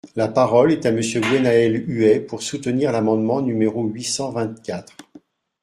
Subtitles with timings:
[0.15, 4.97] La parole est à Monsieur Guénhaël Huet, pour soutenir l’amendement numéro huit cent vingt-quatre.